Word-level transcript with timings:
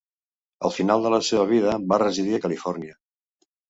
Al 0.69 0.73
final 0.77 1.05
de 1.05 1.13
la 1.15 1.21
seva 1.29 1.45
vida 1.53 1.77
va 1.95 2.03
residir 2.07 2.37
a 2.41 2.45
Califòrnia. 2.49 3.01